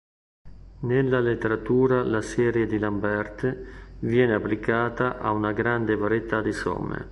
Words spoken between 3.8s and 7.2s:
viene applicata a una grande varietà di somme.